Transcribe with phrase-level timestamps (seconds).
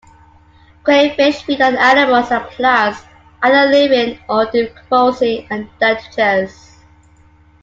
[0.81, 3.03] Crayfish feed on animals and plants,
[3.43, 6.79] either living or decomposing, and detritus.